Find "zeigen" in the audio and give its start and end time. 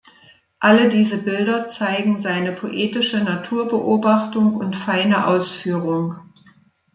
1.67-2.17